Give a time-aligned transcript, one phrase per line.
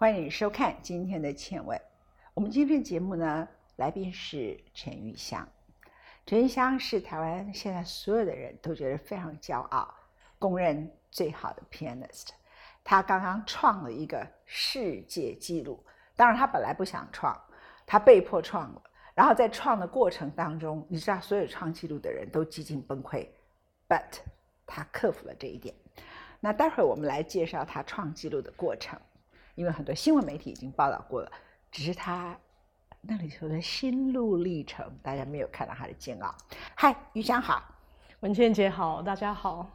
[0.00, 1.76] 欢迎收看今天的《倩问》。
[2.32, 5.46] 我们今天的节目呢，来宾是陈玉香。
[6.24, 9.94] 陈玉香是台湾现在所有的人都觉得非常骄傲、
[10.38, 12.28] 公认最好的 pianist。
[12.82, 15.84] 他刚刚创了一个世界纪录，
[16.16, 17.38] 当然他本来不想创，
[17.84, 18.82] 他被迫创了。
[19.14, 23.28] 然后在创的过程当中，你知道所有创纪录的人都几近崩溃
[23.86, 24.20] ，but
[24.66, 25.74] 他克服了这一点。
[26.40, 28.98] 那待会儿我们来介绍他创纪录的过程，
[29.60, 31.30] 因为很多新闻媒体已经报道过了，
[31.70, 32.34] 只是他
[33.02, 36.34] 那里头的心路历程，大家没有看到他的煎熬。
[36.74, 37.62] 嗨，玉香好，
[38.20, 39.70] 文倩姐好，大家好。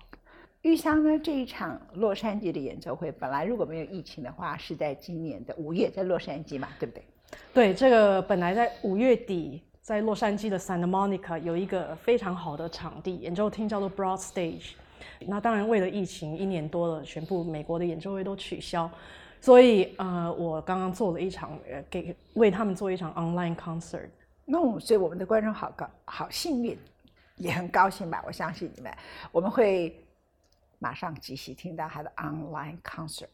[0.64, 7.04] 玉香呢，这一场洛杉矶的演奏会，本来如果没有疫情的话，是在今年的五月在洛杉矶嘛，对不对？
[7.54, 14.72] 对，这个本来在五月底在洛杉矶的 Santa Monica 有一个非常好的场地演奏厅，叫做 Broad Stage。
[15.28, 18.90] 那当然为了疫情，一年多了，全部美国的演奏会都取消，
[19.46, 24.10] 所以呃，我刚刚做了一场呃，给为他们做一场 online concert。
[24.44, 26.76] 那所以我们的观众好高好幸运，
[27.36, 28.24] 也很高兴吧？
[28.26, 28.92] 我相信你们，
[29.32, 30.02] 我们会。
[30.78, 33.30] 马上即席听到他的 online concert，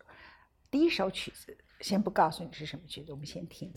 [0.70, 3.70] 第一首曲子，先不告诉你是什么曲子，我们先听。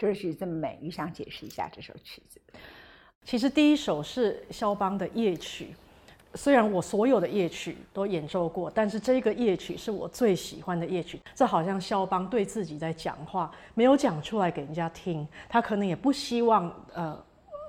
[0.00, 2.40] 这首曲子这么美，你想解释一下这首曲子？
[3.22, 5.74] 其实第一首是肖邦的夜曲，
[6.34, 11.20] 虽然我所有的夜曲都演奏过，但是这个夜曲是我最喜欢的夜曲。
[11.34, 17.22] 这好像肖邦对自己在讲话，没有讲出来给人家听，他可能也不希望呃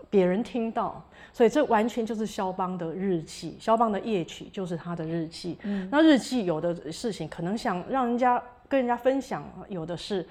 [0.10, 3.58] 别人听到，所以这完全就是肖邦的日记。
[3.60, 5.58] 肖邦的夜曲就是他的日记。
[5.64, 10.26] 嗯，那日记有的事情可能想让人家跟人家分享，有的是。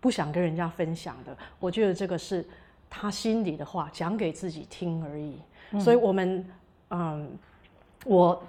[0.00, 2.44] 不想跟人家分享的，我觉得这个是
[2.88, 5.38] 他心里的话，讲给自己听而已。
[5.78, 6.44] 所以，我们
[6.88, 7.30] 嗯，
[8.04, 8.42] 我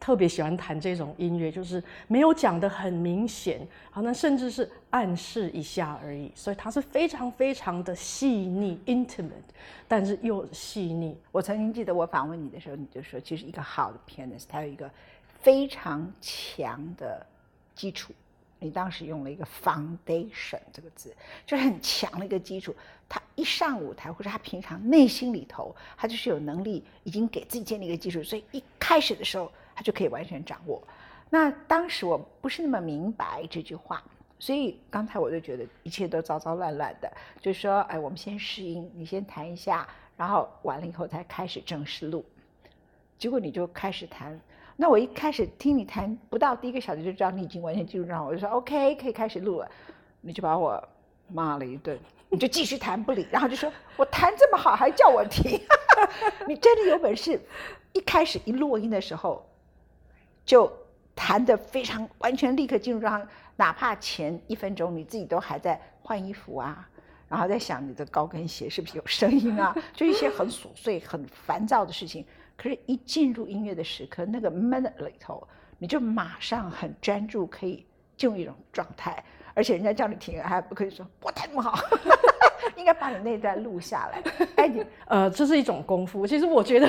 [0.00, 6.32] 特别喜欢弹这种音乐，就是没有讲的很明显，好，那甚至是暗示一下而已。
[6.34, 9.30] 所以，它是非常非常的细腻 （intimate），
[9.86, 11.16] 但是又细腻。
[11.30, 14.90] 我曾经记得我访问你的时候，你就说，其实一个好的 pianist，它有一个
[15.40, 17.24] 非常强的
[17.76, 18.12] 基础。
[18.62, 21.14] 你当时用了一个 foundation 这个字，
[21.44, 22.74] 就是很强的一个基础。
[23.08, 30.82] 他一上舞台，或者他平常内心里头，他就是有能力已经给自己建立一个基础，所以一开始的时候，他就可以完全掌握。
[31.28, 34.02] 那当时我不是那么明白这句话，
[34.38, 39.86] 所以刚才我就觉得一切都糟糟乱乱的，就说：“哎，我们先试音，你先弹一下，
[40.16, 42.24] 然后完了以后才开始正式录。”
[43.18, 44.40] 结果你就开始弹。
[44.82, 49.70] 那我一开始听你弹不到第一个小时就知道你已经完全进入状态，我就说 OK 可以开始录了，
[50.20, 50.82] 你就把我
[51.28, 51.96] 骂了一顿，
[52.28, 55.60] 你就继续弹不理，然后就说我弹这么好还叫我停，
[56.48, 57.40] 你真的有本事，
[57.92, 59.48] 一开始一落音的时候
[60.44, 60.68] 就
[61.14, 63.24] 弹得非常完全立刻进入状态，
[63.54, 66.88] 哪怕前一分钟你自己都还在换衣服啊，
[67.28, 72.26] 然后在想你的高跟鞋是不是有声音啊，就一些很琐碎很烦躁的事情。
[72.62, 75.42] 可是，一进入音乐的时刻，那个 minute 里头，
[75.78, 77.84] 你就马上很专注，可以
[78.16, 79.24] 进入一种状态。
[79.52, 81.76] 而且人家叫你停，还不可以说我弹那么好，
[82.78, 84.22] 应该把你那段录下来。
[84.54, 86.24] 哎，你呃，这是一种功夫。
[86.24, 86.88] 其实我觉得，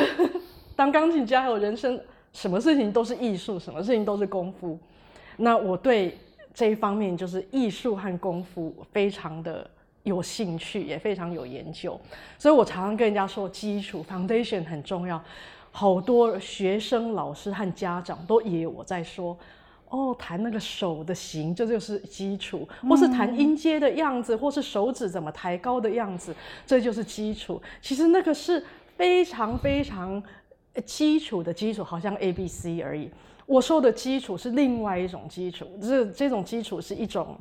[0.75, 1.99] 当钢琴家还有人生，
[2.33, 4.77] 什么事情都是艺术，什么事情都是功夫。
[5.37, 6.15] 那我对
[6.53, 9.67] 这一方面就是艺术和功夫非常的
[10.03, 11.99] 有兴趣，也非常有研究。
[12.37, 15.19] 所以我常常跟人家说，基础 foundation 很重要。
[15.73, 19.37] 好多学生、老师和家长都以为我在说。
[19.89, 26.35] 哦，弹那个手的形，这就是基础；或是弹音阶的样子，或是手指怎么抬高的样子，
[26.65, 27.61] 这就是基础。
[27.79, 28.65] 其实那个是
[28.97, 30.23] 非常非常
[30.83, 33.07] 基础的基础，好像 A B C 而已。
[33.45, 37.37] 我说的基础是另外一种基础，这这种基础是一种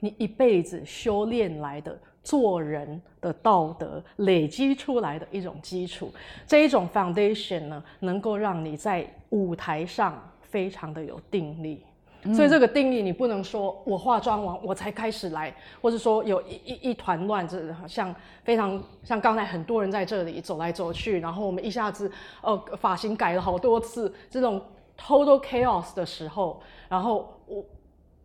[0.00, 6.12] 你一辈子修炼来的做人的道德累积出来的一种基础。
[6.44, 10.20] 这一种 foundation 呢，能够让你在舞台上。
[10.54, 11.84] 非常的有定力，
[12.32, 22.08] 所以这个定力你不能说我化妆完我才开始来，或者说有一一一团乱，这像非常像刚才很多人在这里走来走去，然后我们一下子
[22.40, 24.62] 呃发型改了好多次，这种
[24.96, 27.64] total chaos 的时候，然后我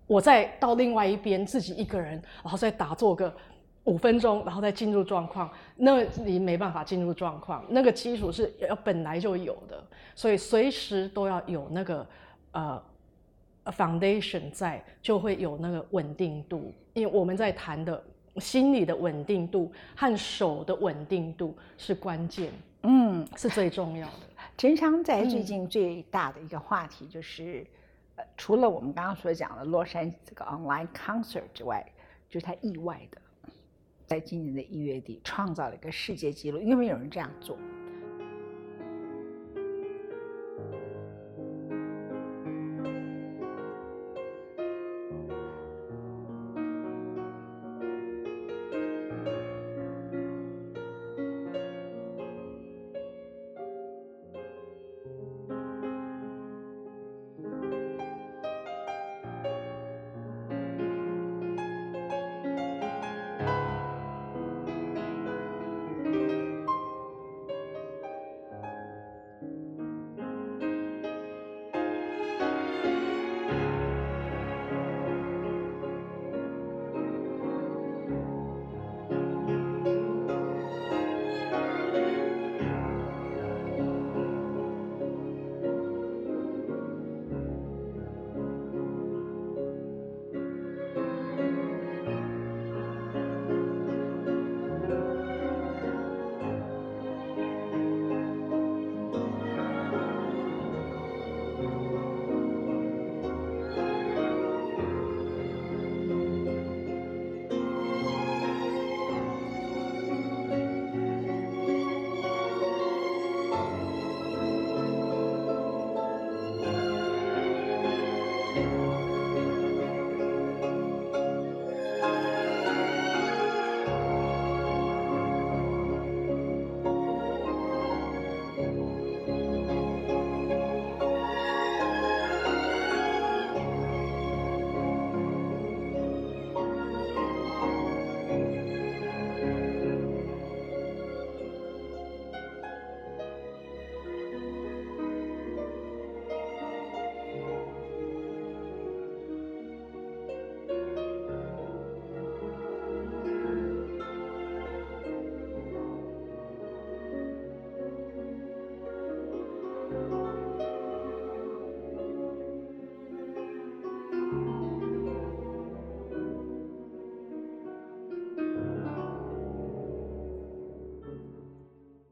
[0.05, 3.33] 我再到另外一边自己一个人，然后再打坐个
[3.85, 9.83] 五分钟，然后再进入状况，那你没办法进入状况，那个基础是要本来就有的，
[10.15, 12.05] 所以随时都要有那个。
[12.51, 12.81] 呃
[13.65, 18.03] ，foundation 在就会有那个稳定度，因为我们在谈的
[18.37, 22.51] 心理的稳定度和手的稳定度是关键，
[22.81, 24.13] 嗯，是最重要的。
[24.57, 27.63] 陈昌在最近最大的一个话题就是，
[28.15, 31.85] 呃，除了我们刚刚所讲的洛杉矶这个 online concert 之外，
[32.27, 33.21] 就是他意外的
[34.09, 37.55] 在今年的一月底创造了一个世界纪录，因为有人这样做。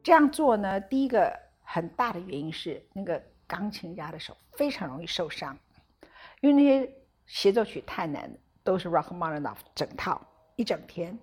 [0.07, 5.59] 这样做呢，第一个很大的原因是那个钢琴家的手非常容易受伤，
[6.39, 6.95] 因为那些
[7.25, 8.31] 协奏曲太难，
[8.63, 11.19] 都是 Rachmaninoff 整套一整天，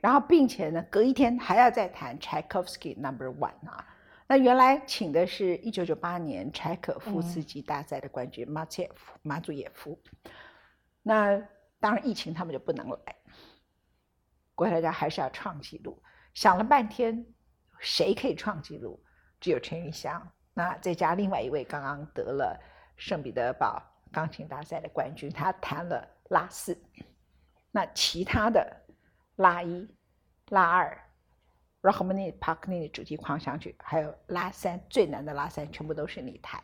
[0.00, 3.86] 然后并且呢，隔一天还要再弹 Tchaikovsky Number One 啊。
[4.26, 10.00] 那原来请的是一九九八年柴可夫斯基大赛的冠军马切夫马祖耶夫，
[11.02, 11.38] 那
[11.78, 13.14] 当然疫情他们就不能来，
[14.54, 17.26] 国家还是要创纪录，想了半天。
[17.82, 18.98] 谁可以创纪录？
[19.40, 20.26] 只有陈云香。
[20.54, 22.58] 那再加另外一位刚刚得了
[22.96, 26.80] 圣彼得堡钢琴大赛的冠军，他弹了拉四。
[27.70, 28.84] 那其他的
[29.36, 29.88] 拉一、
[30.50, 30.86] 拉二、
[31.80, 36.62] r a h m a n i n Parkney 的主题狂想曲，还有拉三最难的拉三，全部都是你弹。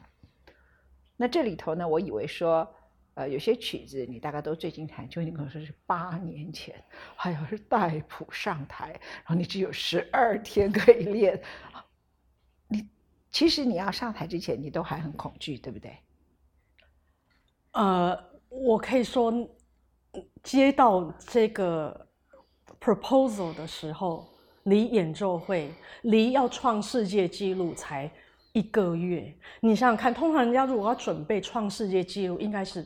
[1.16, 2.72] 那这里头呢，我以为说，
[3.18, 6.72] 呃，有些曲子你大概都最近弹，就你可能说是八年前，
[7.16, 11.42] 还有是带谱上台，然后你只有十二天可以练。
[12.68, 12.88] 你
[13.28, 15.98] 其实你要上台之前，你都还很恐惧，对不对？
[17.72, 18.16] 呃，
[18.50, 19.34] 我可以说，
[20.44, 22.08] 接到这个
[22.80, 24.28] proposal 的时候，
[24.62, 25.72] 离演奏会，
[26.02, 28.08] 离要创世界纪录才。
[28.54, 32.84] 一个月，你想想看，通常人家如果要准备创世界纪录，应该是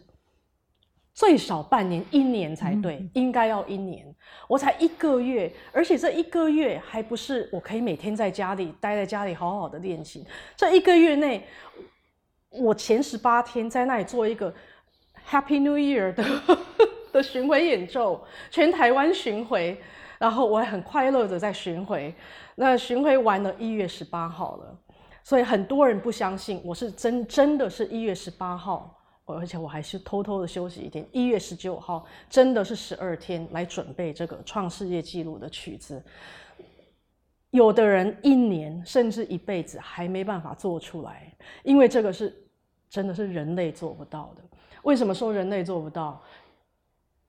[1.15, 4.05] 最少半年、一年才对，应该要一年。
[4.49, 10.25] 我才一个月，而且这一个月还不是我可以每天在家里待在家里好好的练琴。
[10.57, 11.47] 这一个月内，
[12.51, 14.53] 我前十八天在那里做一个
[15.29, 16.25] Happy New Year 的
[17.13, 19.79] 的巡回演奏，全台湾巡回，
[20.19, 22.15] 然后我还很快乐的在巡回。
[22.55, 24.79] 那巡回完了，一月十八号了。
[25.23, 31.07] 所以很多人不相信我是真真的是一月十八号，而且我还是偷偷的休息一天。
[31.13, 36.03] 一月十九号真的是十二天来准备这个创世界纪录的曲子。
[37.51, 42.35] 有的人一年甚至一辈子还没办法做出来，因为这个是
[42.89, 44.43] 真的是人类做不到的。
[44.83, 46.21] 为什么说人类做不到？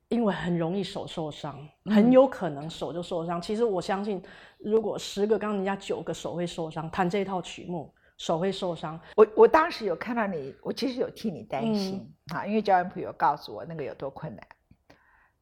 [0.10, 3.42] 因为很容易手受伤，很有可能手就受伤。
[3.42, 4.22] 其实我相信，
[4.60, 9.00] 如果十个刚人家九个手会受伤，弹这套曲目手会受伤。
[9.16, 14.48] 我我当时有看到你，我其实有替你担心啊，因为教练普有告诉我那个有多困难，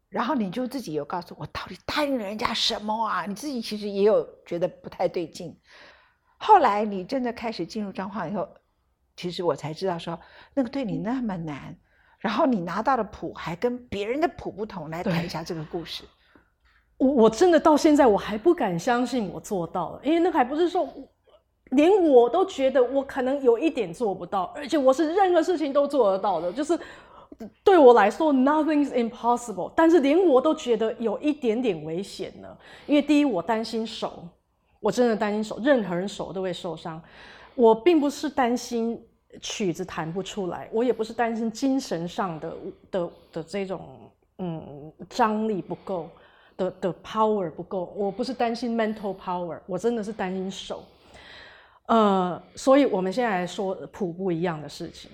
[0.10, 3.26] 然后你就自己有告诉我，到底答应人家什么啊？
[3.26, 5.58] 你自己其实也有觉得不太对劲。
[6.38, 8.48] 后来你真的开始进入状况以后，
[9.16, 10.20] 其实我才知道说，
[10.54, 11.76] 那个对你那么难。
[12.20, 16.04] 然后你拿到的谱还跟别人的谱不同，来谈一下这个故事。
[16.98, 20.88] 我我真的到现在我还不敢相信我做到了，因为那还不是说，
[21.72, 26.80] 连我都觉得我可能有一点做不到，而且我是任何事情都做得到的，就是
[27.64, 29.72] 对我来说 nothing's impossible。
[29.76, 34.24] 但是连我都觉得有一点点危险了，因为第一我担心手，
[34.80, 37.02] 我真的担心手，任何人手都会受伤。
[37.56, 39.02] 我并不是担心。
[39.42, 42.54] 曲子弹不出来，我也不是担心精神上的
[42.92, 43.80] 的的这种
[44.40, 46.10] 嗯张力不够
[46.58, 50.84] 的的 power 不够，我不是担心 mental power，我真的是担心手。
[51.88, 55.12] 呃，所以我们现在来说谱不一样的事情。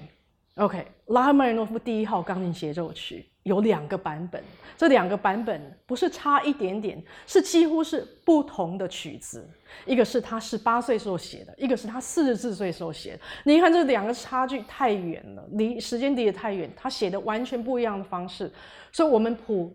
[0.55, 3.25] OK，拉赫曼尼诺夫第一号钢琴协奏曲。
[3.43, 4.43] 有两个版本，
[4.75, 9.50] 这两个版本不是差一点点，是几乎是不同的曲子。
[9.86, 13.19] 一个是他十八岁时候写的，一个是他四十四岁时候写的。
[13.45, 18.51] 你看这两个差距太远了，离时间离得太远，他写的完全不一样的方式。
[18.91, 19.74] 所以我们谱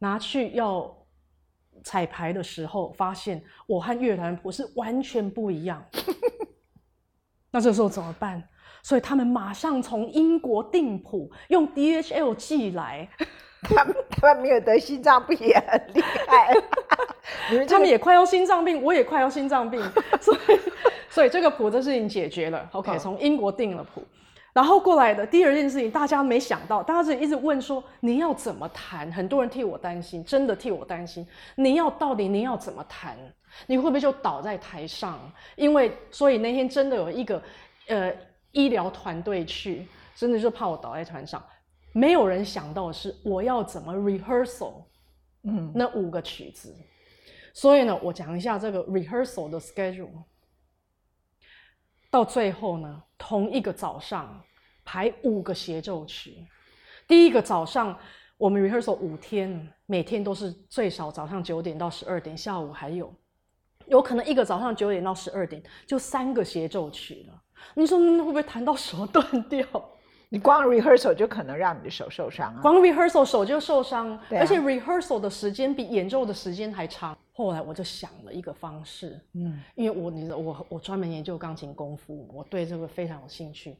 [0.00, 0.94] 拿去要
[1.88, 5.82] 彩排的时候，发现我和乐团谱是完全不一样。
[7.50, 8.46] 那这时候怎么办？
[8.82, 13.08] 所以他们马上从英国订谱，用 DHL 寄来。
[13.64, 16.54] 他们他们没有得心脏病也很厉害。
[17.66, 19.80] 他们也快要心脏病，我也快要心脏病。
[20.20, 20.38] 所以
[21.08, 22.68] 所以这个谱的事情解决了。
[22.72, 24.04] OK，从英国订了谱，
[24.58, 29.12] 然后过来的第二件事情，大家没想到，大家是一直问说你要怎么弹？
[29.12, 31.24] 很多人替我担心，真的替我担心。
[31.54, 33.16] 你要到底你要怎么弹？
[33.68, 35.20] 你会不会就倒在台上？
[35.54, 37.40] 因为所以那天真的有一个
[37.86, 38.12] 呃。
[38.52, 39.86] 医疗团队去，
[40.16, 41.40] 真的就怕我倒在船上。
[41.92, 44.84] 没有人想到的是我要怎么 rehearsal，
[45.42, 46.74] 嗯，那五个曲子。
[47.52, 50.24] 所以呢，我讲一下这个 rehearsal 的 schedule。
[52.10, 54.42] 到最后呢，同一个早上
[54.88, 56.46] 排五个协奏曲。
[57.06, 57.94] 第一个早上
[58.38, 63.12] 我们 rehearsal 五天，每天都是最少早上九点到十二点，下午还有，
[63.86, 67.38] 有可能一个早上九点到十二点就三个协奏曲了。
[67.74, 69.66] 你说会不会弹到手断掉？
[70.30, 72.62] 你光 rehearsal 就可能让你的手受伤啊！
[72.62, 77.16] 光 rehearsal 手就受伤，而且 rehearsal 的时间比演奏的时间还长。
[77.32, 83.76] 后来我就想了一个方式，嗯，因为我你我我专门研究钢琴功夫，我对这个非常有兴趣，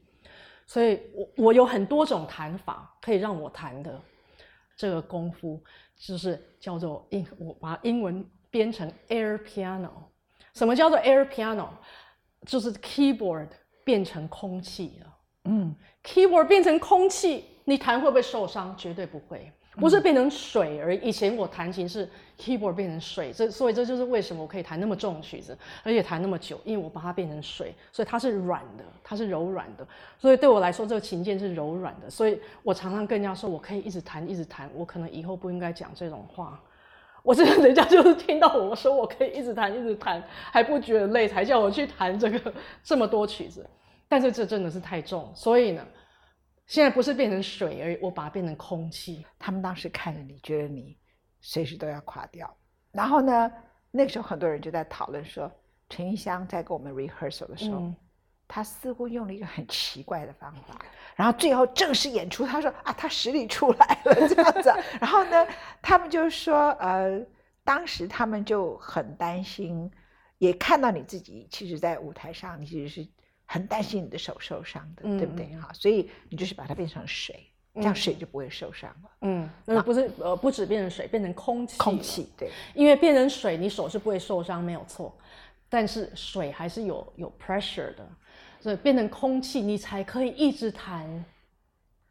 [0.69, 3.99] 所以我我有很多种弹法可以让我弹的
[4.77, 5.59] 这个功夫，
[5.97, 9.89] 就是叫做英，我把英文编成 air piano。
[10.53, 11.69] 什么叫做 air piano？
[12.45, 13.49] 就是 keyboard。
[13.81, 18.77] 变成空气了，嗯，keyboard 变成空气，你弹会不会受伤？
[18.77, 20.99] 绝对不会，不是变成水而已。
[21.01, 36.59] 以前我弹琴是 keyboard 变成水，这所以这就是为什么我可以弹那么重的曲子，而且弹那么久，因为我把它变成水，所以它是软的，它是柔软的，所以对我来说这个琴键是柔软的，所以我常常跟人家说我可以一直弹一直弹，我可能以后不应该讲这种话，
[37.23, 40.21] 我这人家就是听到我说我可以一直弹一直弹
[40.51, 43.65] 还不觉得累，才叫我去弹这个这么多曲子。
[44.11, 45.85] 但是这真的是太重，所以呢，
[46.69, 49.25] 现在不是变成水而已，我把它变成空气。
[49.39, 50.95] 他们当时看着你，觉得你
[51.41, 52.55] 随时都要垮掉。
[52.91, 53.51] 然后呢，
[53.89, 55.51] 那个时候很多人就在讨论说，
[55.89, 57.95] 陈玉香在跟我们 rehearsal 的时候，嗯
[58.47, 60.75] 他似乎用了一个很奇怪的方法。
[61.15, 64.73] 然后最后正式演出，她说啊，他实力出来了这样子。
[65.01, 65.47] 然后呢，
[65.81, 67.19] 他们就说，呃，
[67.63, 69.91] 当时他们就很担心，
[70.39, 73.07] 也看到你自己，其实，在舞台上，你其实是
[73.51, 75.47] 很担心你的手受伤的，对不对？
[75.55, 79.09] 哈，所以你就是把它变成水，这样嗯水就不会受伤了。
[79.21, 81.75] 嗯，那，不是，呃，不止变成水，变成空气。
[81.79, 85.17] 空，气，对，因为变成水，你手是不会受伤，没有错。
[85.67, 88.07] 但是水还是有有 pressure 的，
[88.59, 91.25] 所以变成空气，你才可以一直弹，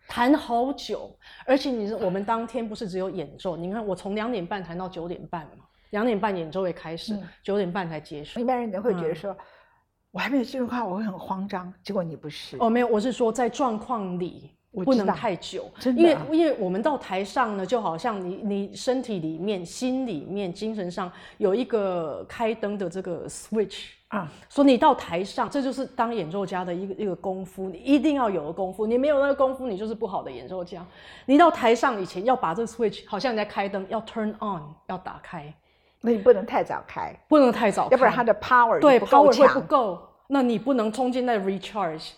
[0.08, 1.16] 弹好久。
[1.46, 8.44] 而且你是我们当天不是只有演奏，你看我从两点半弹到九点半嘛，两点半演奏会开始嗯，九、点半才结束一。
[8.44, 9.36] 般人会觉得嗯说，
[10.10, 11.72] 我还没有进入状况，我会很慌张。
[11.82, 14.50] 结果你不是，哦，没有，我是说在状况里
[14.84, 23.90] 不能太久，因为真的啊因为我们到台上呢，就好像你你身体里面、心里面、精神上有一个开灯的这个 switch。
[24.08, 28.86] 啊，说你到台上，这就是当演奏家的一个一个功夫，你一定要有的功夫。
[28.86, 30.82] 你没有那个功夫，你就是不好的演奏家。
[31.26, 35.52] 你到台上以前要把这个 switch，好像你在开灯，要 turn on，要打开，
[36.00, 39.66] 那你不能太早开，不能太早开，要不然它的 power 对 power 会不。
[39.66, 42.10] 够，那你不能冲进那 recharge，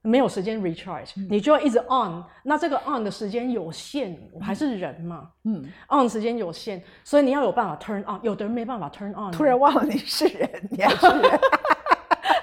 [0.00, 2.24] 没有时间 recharge，、你嗯就要一直 on。
[2.42, 8.18] 那这个 on 的时间有限，我还是人嘛嗯，，on 时间有限，所以你要有办法 turn on。
[8.22, 11.40] 有的人没办法 turn on，突然忘了你是人，你还是人，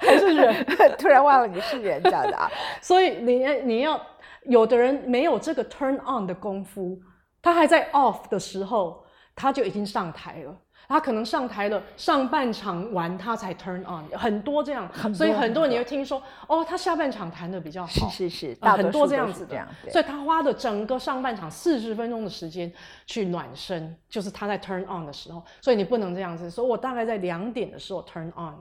[0.00, 2.48] 还是人， 突然忘了你是人，这样的啊。
[2.80, 4.00] 所以你你要
[4.44, 6.98] 有的人没有这个 turn on 的功夫，
[7.42, 9.04] 他还在 off 的时候，
[9.40, 10.54] 他就已经上台了。
[10.88, 22.72] 他可能上台了，上半场完他才 turn on，很多这样，所以很多人你会听说，哦，他下半场弹的比较好，是是是，呃很多这样子的所以他花的整个上半场四十分钟的时间
[23.06, 26.50] 去暖身，就是他在 turn on 的时候，所以你不能这样子。
[26.50, 28.56] 所以我大概在两点的时候 turn on，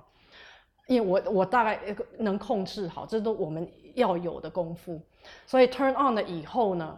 [0.86, 5.02] 因为我我大概呃能控制好，这都我们要有的功夫。
[5.48, 6.96] 所以 turn on 了以后呢，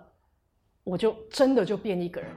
[0.84, 2.30] 我就真的就变一个人。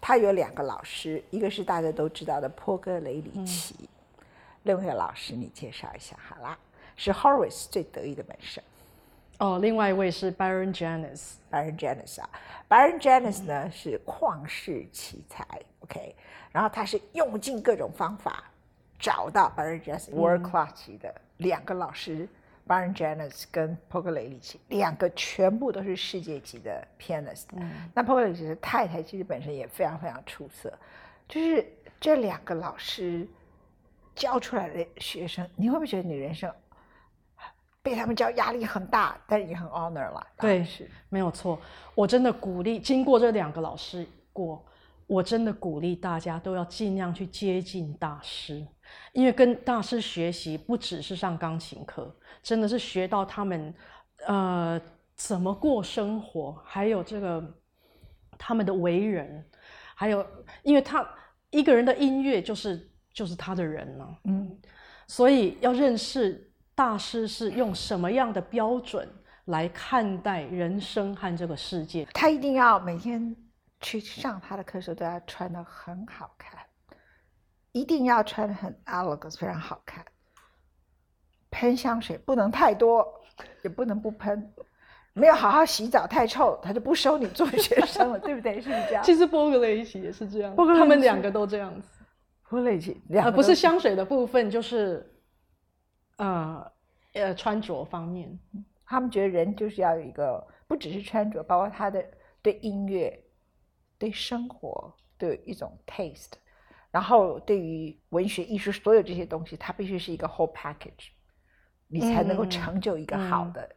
[0.00, 3.74] 他有两个老师，一个是大家都知道的波格雷里奇，
[4.62, 6.58] 另外一个老师你介绍一下好啦，
[6.96, 8.62] 是 Horace 最得意的门生。
[9.38, 12.28] 哦，另外一位是 Baron Janis，Baron Janis 啊
[12.68, 15.46] ，Baron Janis 呢是旷世奇才
[15.80, 16.14] ，OK，
[16.50, 18.44] 然后他是用尽各种方法
[18.98, 22.28] 找到 Baron Janis World Class 级的两个老师。
[22.66, 27.44] Baron Janis 跟 p o g l e 里奇两个全部都是世界级的 pianist，、
[27.94, 30.72] 那 p o g l e 里奇的太太其实本身也非常非常出色，
[31.28, 31.66] 就是
[32.00, 33.26] 这两个老师
[34.14, 36.52] 教出来的学生，你会不会觉得你人生
[37.82, 40.26] 被他们教压力很大，但也很 honor 了？
[40.38, 40.88] 对是。
[41.08, 41.58] 没有错，
[41.94, 44.62] 我真的鼓励，经过这两个老师过，
[45.06, 48.64] 我真的鼓励大家都要尽量去接近大师，
[49.12, 53.74] 因为跟大师学习不只是上钢琴课，真的是学到他们
[54.26, 54.80] 呃
[55.14, 57.42] 怎么过生活，还有这个
[58.38, 59.44] 他们的为人，
[59.94, 60.26] 还有
[60.62, 61.06] 因为他
[61.50, 64.58] 一个人的音乐就是就是他的人嘛，嗯，
[65.06, 69.06] 所以要认识大师是用什么样的标准
[69.46, 72.06] 来看待人生和这个世界。
[72.14, 73.36] 他一定要每天
[73.80, 76.58] 去上他的课的时候都要穿的很好看，
[77.72, 80.04] 一定要穿的很 elegant，非常好看。
[81.50, 83.06] 喷香水不能太多，
[83.62, 84.52] 也不能不喷。
[85.12, 88.60] 没有好好洗澡太臭，他就不收你做学生了，对不对？
[88.60, 89.02] 是不是这样？
[89.04, 91.88] 其实波格雷一起也是这样，波他们两个都这样子。
[92.48, 95.08] 不累积，两呃，不是香水的部分，就是
[96.16, 96.72] 呃
[97.12, 98.38] 呃穿着方面。
[98.84, 102.04] 他们觉得人就是要有一个，不只是穿着，包括他的
[102.42, 103.22] 对音乐、
[103.98, 106.32] 对生活都有一种 taste，
[106.90, 111.08] 然后对于文学、艺术所有这些东西，它必须是一个 whole package，
[111.88, 113.68] 你才能够嗯成就一个好的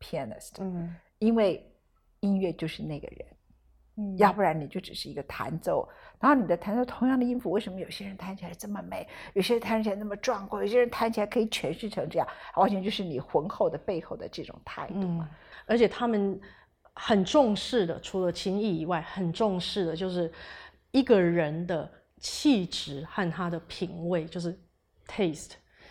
[0.00, 1.72] pianist，、嗯因为
[2.20, 3.26] 音乐就是那个人。
[3.96, 5.88] 嗯要不然你就只是一个弹奏，
[6.18, 15.28] 然后你的弹奏同样的音符，为什么有些人弹起来这么美，有些人弹起来那么壮阔，有些人弹起来可以诠释成这样，完全就是你浑厚的背后的这种态度嘛。
[15.30, 15.36] 嗯，
[15.66, 16.40] 而且他们
[16.94, 20.32] 很重视的，除了情谊以外，很重视的就是
[20.90, 21.88] 一个人的
[22.24, 24.58] 气质和他的品味，就是
[25.06, 25.50] taste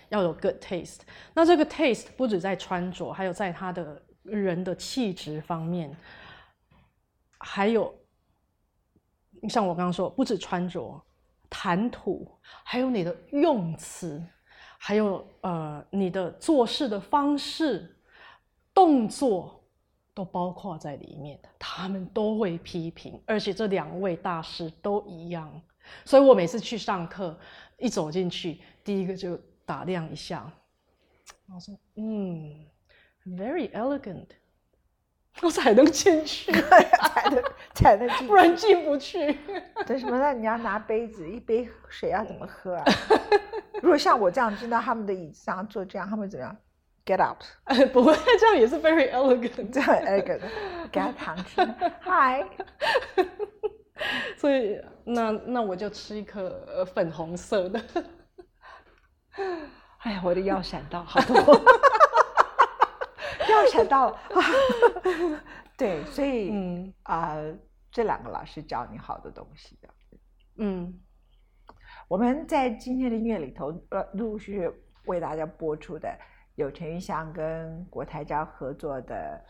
[0.09, 1.01] 要有 good taste。
[1.31, 5.95] 那这个 taste 不止在穿着，还有在他的人的气质方面，
[7.37, 7.93] 还有
[9.47, 10.99] 像我刚刚说，不止穿着、
[11.51, 12.27] 谈吐，
[12.63, 14.19] 还有你的用词，
[14.79, 17.95] 还有呃你的做事的方式、
[18.73, 19.63] 动作，
[20.15, 21.39] 都包括在里面。
[21.59, 25.61] 他们都会批评，而且这两位大师都一样。
[26.05, 27.37] 所以我每次去上课，
[27.77, 30.51] 一走进去，第一个就打量一下，
[31.53, 32.65] 我说：“嗯
[33.25, 34.27] ，very elegant。
[35.41, 37.43] ”我 才能进去，才能
[37.73, 39.35] 才能进不然进不去。
[39.87, 40.31] 等什么那？
[40.31, 42.85] 你要拿杯子，一杯水要怎么喝啊？
[43.81, 46.55] 如果像我这样进到他们的椅子上坐这样，他们怎么样
[47.03, 47.41] ？Get up，
[47.91, 49.71] 不会，这样也是 very elegant。
[49.71, 50.41] 这样 elegant，
[50.91, 51.65] 给他糖吃。
[52.03, 52.45] Hi，
[54.37, 57.81] 所以那那我就吃一颗呃粉红色的。
[59.99, 61.35] 哎呀，我的腰闪到好多，
[63.49, 64.19] 腰闪到了。
[65.77, 67.37] 对，所以嗯啊、
[67.91, 69.89] 这两个老师教你好的东西的。
[70.57, 70.99] 嗯
[72.07, 74.69] 我们在今天的音乐里头，呃，陆续
[75.05, 76.15] 为大家播出的
[76.55, 79.43] 有陈玉香跟国台交合作的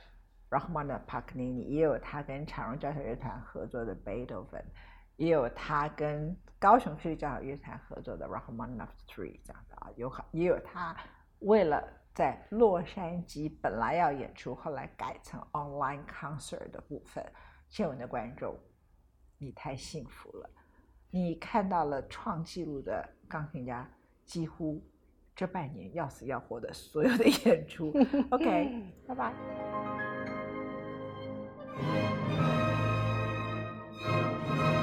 [0.54, 4.64] Rachmaninoff Paganini，也有他跟长荣交响乐团合作的 Beethoven，
[5.16, 10.96] 也有他跟高雄市立交响乐团合作的 Rachmaninoff Three 这样的啊，有也有他
[11.40, 17.26] 为了在洛杉矶本来要演出，后来改成 online concert 的部分。
[17.70, 18.56] 亲爱的观众，
[19.40, 20.50] 你太幸福了。
[21.10, 23.90] 你看到了创纪录的钢琴家
[24.26, 24.80] 几乎
[25.36, 27.92] 这半年要死要活的所有的演出。
[28.30, 30.43] OK，拜拜。
[34.04, 34.83] Música